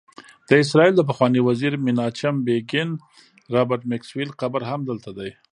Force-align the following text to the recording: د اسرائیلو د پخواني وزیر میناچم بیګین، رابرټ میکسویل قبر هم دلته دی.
د 0.49 0.51
اسرائیلو 0.63 0.97
د 0.97 1.01
پخواني 1.09 1.41
وزیر 1.47 1.73
میناچم 1.85 2.35
بیګین، 2.45 2.89
رابرټ 3.53 3.81
میکسویل 3.91 4.29
قبر 4.41 4.61
هم 4.69 4.79
دلته 4.89 5.09
دی. 5.17 5.29